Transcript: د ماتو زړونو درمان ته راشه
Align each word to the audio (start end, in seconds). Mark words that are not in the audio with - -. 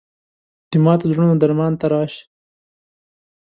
د 0.69 0.71
ماتو 0.85 1.05
زړونو 1.11 1.33
درمان 1.41 1.73
ته 1.79 1.85
راشه 1.93 2.23